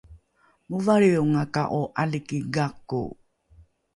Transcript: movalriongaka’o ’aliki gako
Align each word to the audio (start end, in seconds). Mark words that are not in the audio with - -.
movalriongaka’o 0.69 1.81
’aliki 2.01 2.37
gako 2.53 3.01